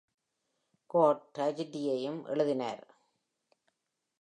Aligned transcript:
Gould, 0.93 1.19
tragedy-யையும் 1.37 2.27
எழுதினார். 2.27 2.81